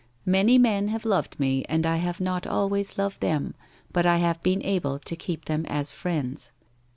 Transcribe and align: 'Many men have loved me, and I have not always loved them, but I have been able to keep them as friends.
'Many 0.25 0.57
men 0.57 0.87
have 0.87 1.05
loved 1.05 1.39
me, 1.39 1.63
and 1.69 1.85
I 1.85 1.97
have 1.97 2.19
not 2.19 2.47
always 2.47 2.97
loved 2.97 3.21
them, 3.21 3.53
but 3.93 4.03
I 4.03 4.17
have 4.17 4.41
been 4.41 4.63
able 4.63 4.97
to 4.97 5.15
keep 5.15 5.45
them 5.45 5.63
as 5.67 5.91
friends. 5.91 6.51